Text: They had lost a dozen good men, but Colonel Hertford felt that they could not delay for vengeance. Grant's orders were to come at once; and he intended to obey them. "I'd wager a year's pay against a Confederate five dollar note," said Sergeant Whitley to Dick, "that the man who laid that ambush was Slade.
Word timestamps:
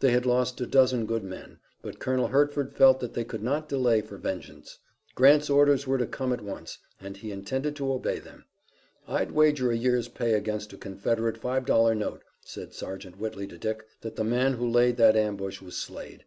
They 0.00 0.10
had 0.10 0.26
lost 0.26 0.60
a 0.60 0.66
dozen 0.66 1.06
good 1.06 1.24
men, 1.24 1.58
but 1.80 1.98
Colonel 1.98 2.28
Hertford 2.28 2.74
felt 2.74 3.00
that 3.00 3.14
they 3.14 3.24
could 3.24 3.42
not 3.42 3.70
delay 3.70 4.02
for 4.02 4.18
vengeance. 4.18 4.76
Grant's 5.14 5.48
orders 5.48 5.86
were 5.86 5.96
to 5.96 6.04
come 6.06 6.30
at 6.30 6.42
once; 6.42 6.76
and 7.00 7.16
he 7.16 7.32
intended 7.32 7.74
to 7.76 7.90
obey 7.90 8.18
them. 8.18 8.44
"I'd 9.08 9.30
wager 9.32 9.70
a 9.70 9.74
year's 9.74 10.08
pay 10.08 10.34
against 10.34 10.74
a 10.74 10.76
Confederate 10.76 11.38
five 11.38 11.64
dollar 11.64 11.94
note," 11.94 12.20
said 12.42 12.74
Sergeant 12.74 13.18
Whitley 13.18 13.46
to 13.46 13.56
Dick, 13.56 13.82
"that 14.02 14.16
the 14.16 14.24
man 14.24 14.52
who 14.52 14.68
laid 14.68 14.98
that 14.98 15.16
ambush 15.16 15.62
was 15.62 15.78
Slade. 15.78 16.26